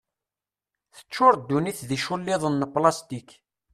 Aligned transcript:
Teččur 0.95 1.33
ddunit 1.39 1.79
d 1.89 1.91
iculliḍen 1.97 2.55
n 2.67 2.69
plastik. 2.73 3.29